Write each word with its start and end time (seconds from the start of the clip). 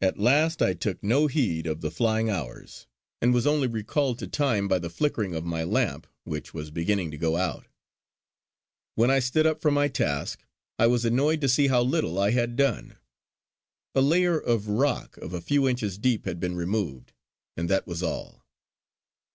At 0.00 0.16
last 0.18 0.62
I 0.62 0.72
took 0.72 1.02
no 1.04 1.26
heed 1.26 1.66
of 1.66 1.82
the 1.82 1.90
flying 1.90 2.30
hours; 2.30 2.86
and 3.20 3.34
was 3.34 3.46
only 3.46 3.66
recalled 3.68 4.18
to 4.20 4.26
time 4.26 4.68
by 4.68 4.78
the 4.78 4.88
flickering 4.88 5.34
of 5.34 5.44
my 5.44 5.64
lamp, 5.64 6.06
which 6.24 6.54
was 6.54 6.70
beginning 6.70 7.10
to 7.10 7.18
go 7.18 7.36
out. 7.36 7.66
When 8.94 9.10
I 9.10 9.18
stood 9.18 9.46
up 9.46 9.60
from 9.60 9.74
my 9.74 9.88
task, 9.88 10.42
I 10.78 10.86
was 10.86 11.04
annoyed 11.04 11.42
to 11.42 11.48
see 11.50 11.66
how 11.68 11.82
little 11.82 12.18
I 12.18 12.30
had 12.30 12.56
done. 12.56 12.96
A 13.94 14.00
layer 14.00 14.38
of 14.38 14.66
rock 14.66 15.18
of 15.18 15.34
a 15.34 15.42
few 15.42 15.68
inches 15.68 15.98
deep 15.98 16.24
had 16.24 16.40
been 16.40 16.56
removed; 16.56 17.12
and 17.54 17.68
that 17.68 17.86
was 17.86 18.02
all. 18.02 18.46